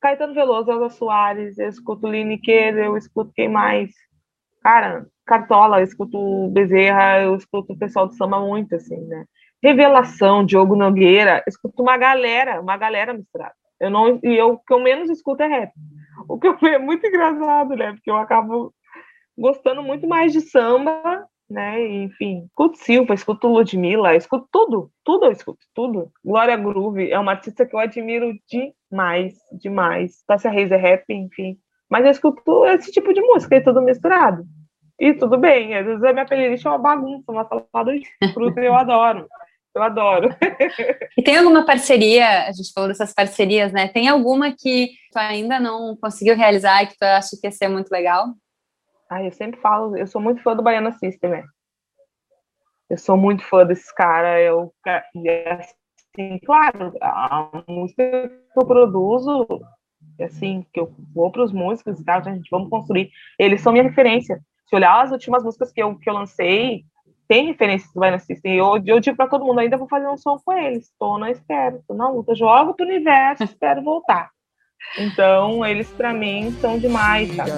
[0.00, 3.90] Caetano Veloso, Elza Soares, eu escuto Lineker, eu escuto quem mais?
[4.62, 9.24] Cara, Cartola, eu escuto Bezerra, eu escuto o pessoal do samba muito, assim, né?
[9.62, 13.54] Revelação, Diogo Nogueira, eu escuto uma galera, uma galera misturada.
[13.80, 15.72] Eu não, e eu, o que eu menos escuto é rap.
[16.28, 17.92] O que eu é muito engraçado, né?
[17.92, 18.72] Porque eu acabo
[19.36, 21.86] gostando muito mais de samba, né?
[21.86, 26.10] Enfim, escuto Silva, escuto Ludmilla, escuto tudo, tudo eu escuto, tudo.
[26.24, 30.22] Glória Groove é uma artista que eu admiro demais, demais.
[30.26, 31.58] Tássia Reis é rap, enfim.
[31.88, 34.44] Mas eu escuto esse tipo de música, é tudo misturado.
[34.98, 38.60] E tudo bem, às vezes a minha playlist é uma bagunça, uma salada de fruta
[38.60, 39.26] eu adoro.
[39.74, 40.28] Eu adoro.
[41.18, 43.88] e tem alguma parceria, a gente falou dessas parcerias, né?
[43.88, 47.68] Tem alguma que tu ainda não conseguiu realizar e que tu acha que ia ser
[47.68, 48.28] muito legal?
[49.10, 51.44] Ah, eu sempre falo, eu sou muito fã do Baiana System, né?
[52.88, 54.44] Eu sou muito fã desses caras.
[54.44, 59.46] Eu, assim, claro, a música que eu produzo,
[60.20, 63.10] assim, que eu vou para os músicos e tal, a gente vamos construir.
[63.38, 64.40] Eles são minha referência.
[64.68, 66.84] Se olhar as últimas músicas que eu, que eu lancei,
[67.28, 68.56] tem referências do Violent System.
[68.56, 70.84] Eu, eu digo para todo mundo, ainda vou fazer um som com eles.
[70.84, 72.34] Estou na espera, estou na luta.
[72.34, 74.30] Jogo pro universo, espero voltar.
[74.98, 77.50] Então, eles para mim são demais, sabe?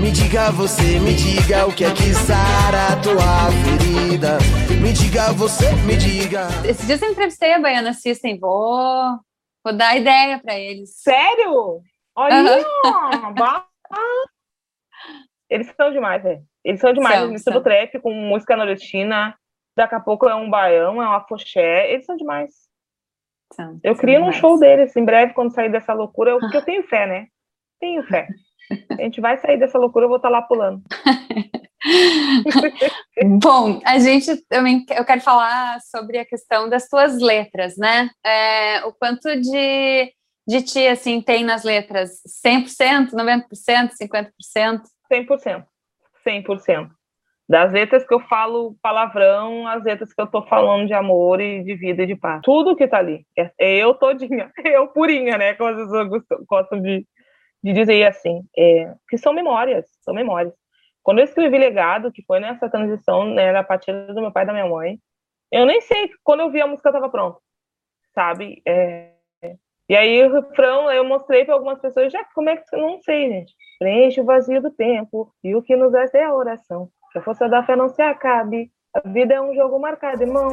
[0.00, 4.38] Me diga você, me diga o que é que sara a tua ferida.
[4.80, 6.48] Me diga você, me diga.
[6.66, 9.16] Esses dias eu entrevistei a Baiana System, vou,
[9.64, 10.96] vou dar ideia para eles.
[11.00, 11.80] Sério?
[12.16, 13.34] Olha, uhum.
[15.52, 16.42] eles são demais, velho.
[16.64, 17.62] Eles são demais, são, eles misturam são.
[17.62, 19.36] trap com música nordestina,
[19.76, 22.50] daqui a pouco é um baião, é uma foché, eles são demais.
[23.52, 26.82] São, eu queria um show deles em breve, quando sair dessa loucura, porque eu tenho
[26.84, 27.26] fé, né?
[27.80, 28.28] Tenho fé.
[28.98, 30.82] A gente vai sair dessa loucura, eu vou estar tá lá pulando.
[33.42, 38.08] Bom, a gente também eu quero falar sobre a questão das tuas letras, né?
[38.24, 40.12] É, o quanto de
[40.46, 42.20] de ti, assim, tem nas letras?
[42.44, 44.82] 100%, 90%, 50%?
[45.12, 45.64] 100%.
[46.26, 46.90] 100%.
[47.48, 51.62] Das letras que eu falo palavrão, as letras que eu tô falando de amor e
[51.62, 52.40] de vida e de paz.
[52.42, 53.26] Tudo que tá ali.
[53.36, 55.54] É, é eu todinha, eu purinha, né?
[55.54, 56.08] Como as pessoas
[56.48, 57.06] gostam de,
[57.62, 58.42] de dizer assim.
[58.56, 60.54] É, que são memórias, são memórias.
[61.02, 64.46] Quando eu escrevi Legado, que foi nessa transição, né, a partir do meu pai e
[64.46, 64.98] da minha mãe,
[65.50, 67.38] eu nem sei quando eu vi a música estava pronta,
[68.14, 68.62] sabe?
[68.66, 69.11] É,
[69.88, 73.28] e aí o refrão eu mostrei para algumas pessoas, já como é que não sei,
[73.28, 73.54] gente.
[73.78, 76.88] Preenche o vazio do tempo e o que nos resta é a oração.
[77.12, 78.70] Que a força da fé não se acabe.
[78.94, 80.50] A vida é um jogo marcado, irmão.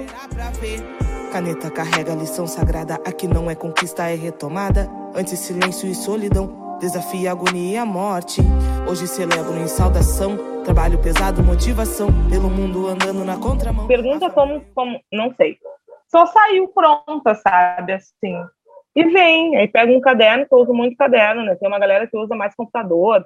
[1.31, 2.95] Caneta carrega a lição sagrada.
[3.05, 4.89] Aqui não é conquista, é retomada.
[5.15, 6.77] Antes silêncio e solidão.
[6.79, 8.41] Desafia a agonia e a morte.
[8.89, 10.63] Hoje celebro em saudação.
[10.63, 12.07] Trabalho pesado, motivação.
[12.29, 13.87] Pelo mundo andando na contramão.
[13.87, 14.99] Pergunta como, como.
[15.11, 15.57] Não sei.
[16.09, 17.93] Só saiu pronta, sabe?
[17.93, 18.35] Assim.
[18.95, 19.55] E vem.
[19.57, 21.55] Aí pega um caderno, que eu uso muito caderno, né?
[21.55, 23.25] Tem uma galera que usa mais computador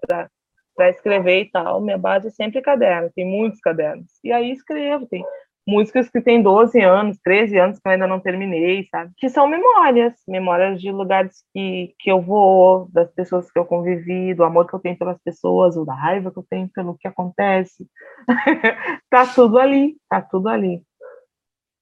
[0.75, 1.81] pra escrever e tal.
[1.81, 3.11] Minha base é sempre caderno.
[3.15, 4.11] Tem muitos cadernos.
[4.23, 5.07] E aí escrevo.
[5.07, 5.23] Tem
[5.67, 9.11] músicas que tem 12 anos, 13 anos que eu ainda não terminei, sabe?
[9.17, 14.33] Que são memórias, memórias de lugares que, que eu vou, das pessoas que eu convivi,
[14.33, 17.07] do amor que eu tenho pelas pessoas, ou da raiva que eu tenho pelo que
[17.07, 17.87] acontece.
[19.09, 20.83] tá tudo ali, tá tudo ali.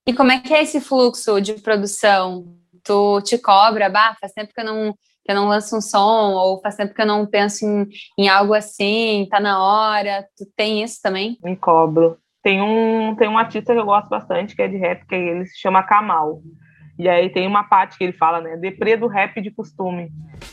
[0.07, 2.60] E como é que é esse fluxo de produção?
[2.83, 6.33] Tu te cobra, bah, faz tempo que eu não que eu não lanço um som,
[6.33, 10.25] ou faz tempo que eu não penso em, em algo assim, tá na hora.
[10.35, 11.37] Tu tem isso também?
[11.43, 15.05] Me cobro tem um, tem um artista que eu gosto bastante, que é de rap,
[15.05, 16.41] que ele se chama Kamal.
[16.97, 18.57] E aí tem uma parte que ele fala, né?
[18.57, 20.11] Deprê do rap de costume.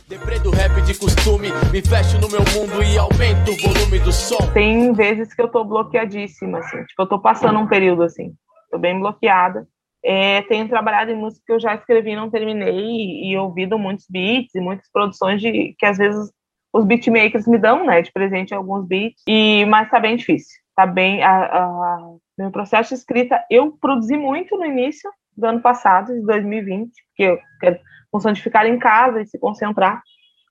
[0.08, 4.12] Deprê do rap de costume, me fecho no meu mundo e aumento o volume do
[4.12, 4.38] som.
[4.52, 6.84] Tem vezes que eu tô bloqueadíssima, assim.
[6.84, 8.32] Tipo, eu tô passando um período, assim.
[8.70, 9.66] Tô bem bloqueada.
[10.04, 13.78] É, tenho trabalhado em música que eu já escrevi e não terminei e, e ouvido
[13.78, 16.30] muitos beats e muitas produções de que às vezes
[16.72, 20.86] os beatmakers me dão, né, de presente alguns beats, e mas tá bem difícil tá
[20.86, 21.24] bem.
[21.24, 21.98] A, a,
[22.38, 27.24] meu processo de escrita, eu produzi muito no início do ano passado, de 2020, porque
[27.24, 27.80] eu quero
[28.12, 30.00] função de ficar em casa e se concentrar.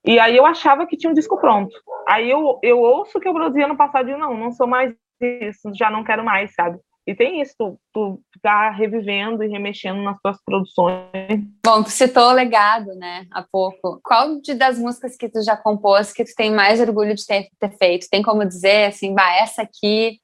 [0.04, 1.74] E aí eu achava que tinha um disco pronto.
[2.06, 5.72] Aí eu, eu ouço que eu produzi ano passado e não, não sou mais isso,
[5.74, 6.78] já não quero mais, sabe?
[7.08, 11.42] E tem isso, tu, tu ficar revivendo e remexendo nas tuas produções.
[11.64, 13.98] Bom, tu citou o legado, né, há pouco.
[14.04, 17.48] Qual de, das músicas que tu já compôs que tu tem mais orgulho de ter,
[17.58, 18.08] ter feito?
[18.10, 20.20] Tem como dizer, assim, bah, essa aqui,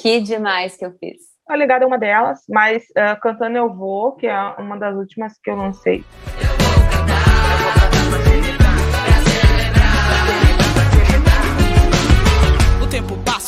[0.00, 1.16] que demais que eu fiz?
[1.48, 5.32] A Legado é uma delas, mas uh, Cantando Eu Vou, que é uma das últimas
[5.42, 6.04] que eu lancei.
[6.54, 6.57] O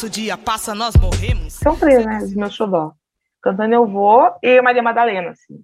[0.00, 1.52] tempo passa, o dia passa, nós morremos.
[1.54, 2.92] São três, né, os meus xodó.
[3.42, 5.62] Cantando Eu Vou e Maria Madalena, assim.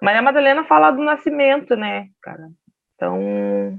[0.00, 2.48] Maria Madalena fala do nascimento, né, cara?
[2.94, 3.78] Então,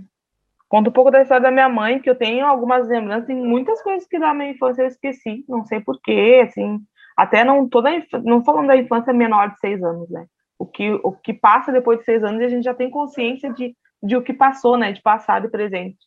[0.67, 3.81] conta um pouco da história da minha mãe, que eu tenho algumas lembranças, tem muitas
[3.81, 6.79] coisas que da minha infância eu esqueci, não sei porquê, assim,
[7.15, 7.89] até não toda
[8.23, 10.25] não falando da infância menor de seis anos, né?
[10.57, 13.75] O que, o que passa depois de seis anos a gente já tem consciência de,
[14.01, 14.91] de o que passou, né?
[14.91, 15.99] De passado e presente.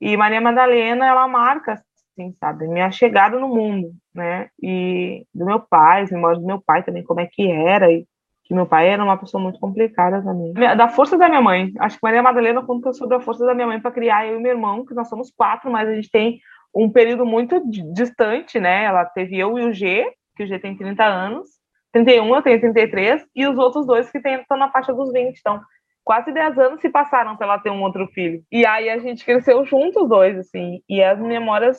[0.00, 1.80] E Maria Madalena, ela marca,
[2.12, 2.68] assim, sabe?
[2.68, 4.48] Minha chegada no mundo, né?
[4.62, 8.06] E do meu pai, as memórias do meu pai também, como é que era, e
[8.44, 10.52] que meu pai era uma pessoa muito complicada também.
[10.52, 11.72] Da força da minha mãe.
[11.78, 14.42] Acho que Maria Madalena conta sobre a força da minha mãe para criar eu e
[14.42, 16.40] meu irmão, que nós somos quatro, mas a gente tem
[16.74, 18.84] um período muito distante, né?
[18.84, 20.04] Ela teve eu e o G,
[20.36, 21.48] que o G tem 30 anos,
[21.92, 25.38] 31, eu tenho 33, e os outros dois que estão na faixa dos 20.
[25.38, 25.60] Então,
[26.02, 28.42] quase 10 anos se passaram para ela ter um outro filho.
[28.50, 31.78] E aí a gente cresceu juntos dois, assim, e as memórias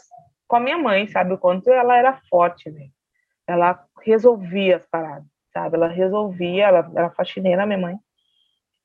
[0.53, 1.33] com a minha mãe, sabe?
[1.33, 2.89] O quanto ela era forte, né?
[3.47, 5.75] Ela resolvia as paradas, sabe?
[5.75, 7.95] Ela resolvia, ela era faxineira, minha mãe.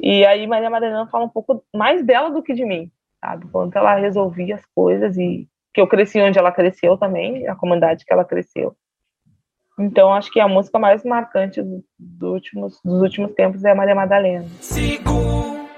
[0.01, 2.91] E aí Maria Madalena fala um pouco mais dela do que de mim,
[3.23, 3.47] sabe?
[3.49, 8.07] Quanto ela resolvia as coisas e que eu cresci onde ela cresceu também, a comunidade
[8.07, 8.75] que ela cresceu.
[9.79, 13.95] Então, acho que a música mais marcante do, do últimos, dos últimos tempos é Maria
[13.95, 14.47] Madalena.
[14.63, 15.69] Sigo,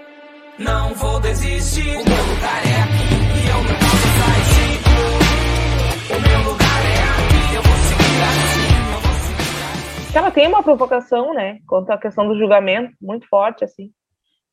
[0.56, 2.09] não vou desistir.
[10.12, 13.90] Ela tem uma provocação, né, quanto à questão do julgamento, muito forte, assim,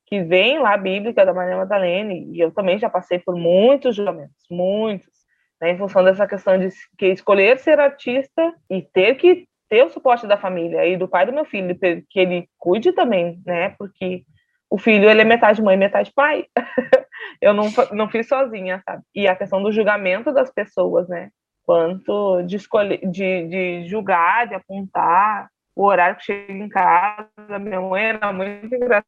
[0.06, 4.46] que vem lá, bíblica, da Maria Madalena, e eu também já passei por muitos julgamentos,
[4.50, 5.18] muitos
[5.60, 9.90] né, em função dessa questão de que escolher ser artista e ter que ter o
[9.90, 11.78] suporte da família e do pai do meu filho,
[12.10, 14.24] que ele cuide também, né, porque
[14.70, 16.46] o filho ele é metade mãe, metade pai.
[17.42, 19.02] eu não, não fiz sozinha, sabe?
[19.16, 21.30] E a questão do julgamento das pessoas, né?
[21.68, 27.28] Quanto de escolher, de, de julgar, de apontar o horário que chega em casa.
[27.60, 29.06] Minha mãe era muito engraçada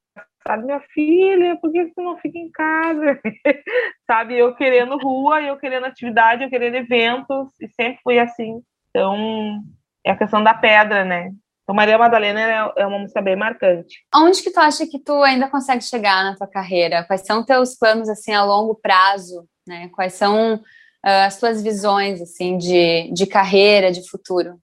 [0.58, 3.20] minha filha, por que você não fica em casa?
[4.06, 8.62] sabe, eu querendo rua, eu querendo atividade, eu querendo eventos, e sempre fui assim.
[8.90, 9.62] Então,
[10.04, 11.32] é a questão da pedra, né?
[11.64, 14.04] Então, Maria Madalena é, é uma música bem marcante.
[14.16, 17.04] Onde que tu acha que tu ainda consegue chegar na tua carreira?
[17.04, 19.90] Quais são teus planos, assim, a longo prazo, né?
[19.94, 20.60] Quais são
[21.02, 24.60] as tuas visões, assim, de, de carreira, de futuro?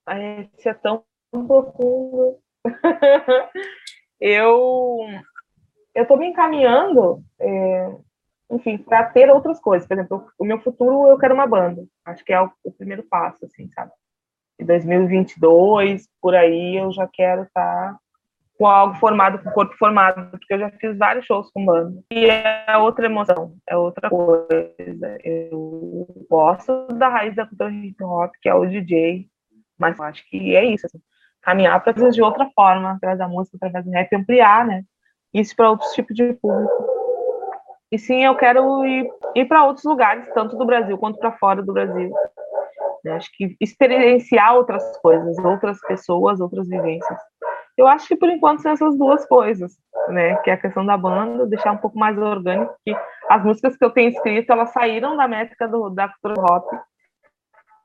[0.59, 2.39] Isso é tão profundo.
[4.21, 4.99] eu
[5.95, 7.91] eu estou me encaminhando, é,
[8.51, 9.89] enfim, para ter outras coisas.
[9.89, 11.87] Por exemplo, o meu futuro eu quero uma banda.
[12.05, 13.93] Acho que é o, o primeiro passo, assim, sabe?
[14.61, 17.99] Em 2022, por aí, eu já quero estar tá
[18.59, 22.03] com algo formado, com o corpo formado, porque eu já fiz vários shows com banda.
[22.11, 25.19] E é outra emoção, é outra coisa.
[25.25, 29.27] Eu gosto da raiz da cultura hip hop, que é o DJ,
[29.79, 30.99] mas eu acho que é isso, assim,
[31.43, 34.83] caminhar para de outra forma, através da música, através do rap, ampliar, né?
[35.41, 36.97] isso para outros tipos de público.
[37.93, 41.63] E sim, eu quero ir, ir para outros lugares, tanto do Brasil quanto para fora
[41.63, 42.13] do Brasil.
[43.05, 47.19] Eu acho que experienciar outras coisas, outras pessoas, outras vivências.
[47.77, 49.77] Eu acho que por enquanto são essas duas coisas,
[50.09, 50.37] né?
[50.37, 52.97] Que é a questão da banda, deixar um pouco mais orgânico, que
[53.29, 56.77] as músicas que eu tenho escrito, elas saíram da métrica do, da cultura rock.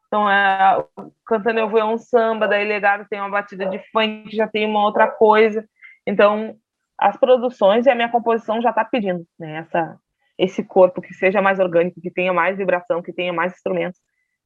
[0.08, 0.84] Então, é,
[1.26, 4.84] cantando eu vou um samba, daí legado tem uma batida de funk, já tem uma
[4.84, 5.66] outra coisa.
[6.06, 6.56] Então,
[6.98, 9.98] as produções e a minha composição já está pedindo né, essa,
[10.38, 14.00] esse corpo que seja mais orgânico, que tenha mais vibração, que tenha mais instrumentos.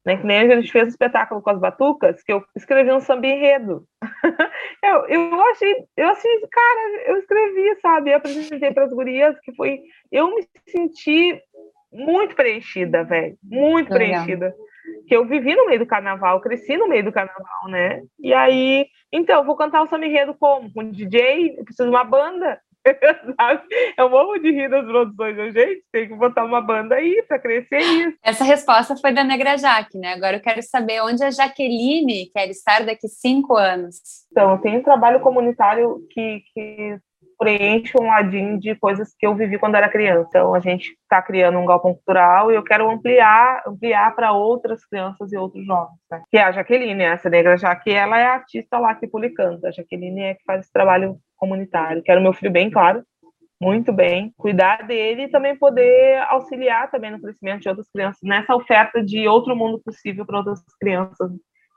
[0.04, 0.16] Né?
[0.16, 3.26] Que nem a gente fez um espetáculo com as batucas, que eu escrevi um samba
[3.26, 3.84] enredo.
[4.86, 8.10] Eu, eu achei, eu assim, cara, eu escrevi, sabe?
[8.10, 9.80] Eu apresentei para as gurias, que foi.
[10.10, 11.40] Eu me senti
[11.92, 13.36] muito preenchida, velho.
[13.42, 14.24] Muito Legal.
[14.24, 14.54] preenchida
[15.06, 18.02] que eu vivi no meio do carnaval, cresci no meio do carnaval, né?
[18.18, 20.72] E aí, então, vou cantar o samba enredo como?
[20.72, 22.60] Com DJ, eu preciso de uma banda.
[23.96, 27.38] Eu morro de rir das produções, eu, gente, tem que botar uma banda aí para
[27.38, 28.16] crescer isso.
[28.22, 30.12] Essa resposta foi da Negra Jaque, né?
[30.12, 33.96] Agora eu quero saber onde a Jaqueline quer estar daqui cinco anos.
[34.30, 36.98] Então, eu tenho um trabalho comunitário que, que
[37.38, 40.28] preenche um ladinho de coisas que eu vivi quando era criança.
[40.28, 44.84] Então, a gente está criando um galpão cultural e eu quero ampliar ampliar para outras
[44.84, 45.98] crianças e outros jovens.
[46.10, 46.22] Né?
[46.30, 49.68] Que é a Jaqueline, essa negra, já que ela é artista lá que publicanta.
[49.68, 52.02] A Jaqueline é que faz esse trabalho comunitário.
[52.02, 53.02] Quero meu filho bem claro,
[53.60, 58.54] muito bem, cuidar dele e também poder auxiliar também no crescimento de outras crianças, nessa
[58.54, 61.30] oferta de outro mundo possível para outras crianças.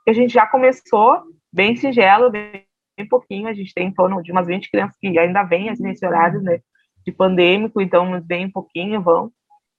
[0.08, 2.66] A gente já começou bem singelo, bem
[3.00, 5.82] bem pouquinho, a gente tem em torno de umas 20 crianças que ainda vêm assim,
[5.82, 6.60] nesse horário né,
[7.04, 9.30] de pandêmico, então bem pouquinho vão,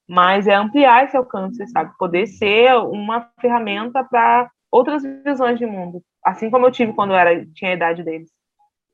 [0.09, 1.91] mas é ampliar esse alcance, sabe?
[1.97, 7.17] Poder ser uma ferramenta para outras visões de mundo, assim como eu tive quando eu
[7.17, 8.29] era, tinha a idade deles.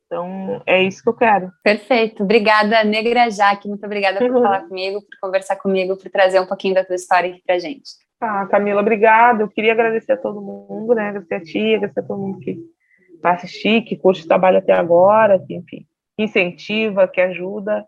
[0.05, 1.51] Então, é isso que eu quero.
[1.61, 2.23] Perfeito.
[2.23, 3.67] Obrigada, Negra Jaque.
[3.67, 4.39] Muito obrigada por uhum.
[4.41, 7.89] falar comigo, por conversar comigo, por trazer um pouquinho da tua história aqui pra gente.
[8.21, 9.43] Ah, Camila, obrigada.
[9.43, 11.09] Eu queria agradecer a todo mundo, né?
[11.09, 12.57] Agradecer a tia, agradecer a todo mundo que
[13.21, 15.85] para assistir, que curte o trabalho até agora, que, enfim,
[16.17, 17.85] incentiva, que ajuda.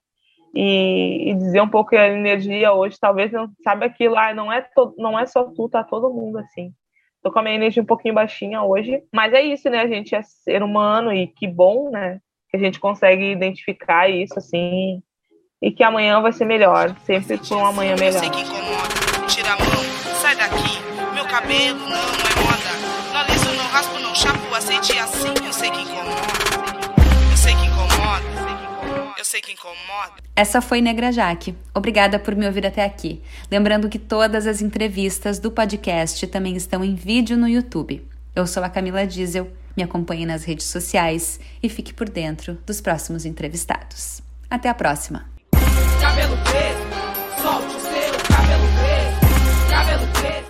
[0.54, 4.52] E, e, dizer um pouco que a energia hoje, talvez não sabe aquilo lá, não
[4.52, 6.74] é, to, não é só tu, tá todo mundo assim.
[7.22, 9.82] Tô com a minha energia um pouquinho baixinha hoje, mas é isso, né?
[9.82, 12.20] A gente é ser humano e que bom, né?
[12.50, 15.04] Que a gente consegue identificar isso assim
[15.62, 18.22] e que amanhã vai ser melhor, sempre por um amanhã melhor.
[18.22, 19.84] Sei que incomoda, tira a mão,
[20.22, 20.80] sai daqui,
[21.14, 22.79] meu cabelo não é moda,
[24.20, 24.76] chapo assim,
[25.46, 26.12] eu sei que incomoda.
[27.32, 29.16] Eu sei que incomoda.
[29.18, 30.14] Eu sei que incomoda.
[30.36, 31.56] Essa foi Negra Jaque.
[31.74, 33.22] Obrigada por me ouvir até aqui.
[33.50, 38.06] Lembrando que todas as entrevistas do podcast também estão em vídeo no YouTube.
[38.36, 39.50] Eu sou a Camila Diesel.
[39.78, 44.22] Me acompanhe nas redes sociais e fique por dentro dos próximos entrevistados.
[44.50, 45.30] Até a próxima!